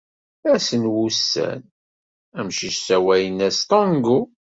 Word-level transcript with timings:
Ass 0.53 0.69
wussan, 0.93 1.61
amcic 2.39 2.75
ssawalen-as 2.77 3.57
Tango. 3.69 4.17